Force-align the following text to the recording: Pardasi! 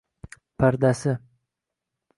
Pardasi! 0.57 1.13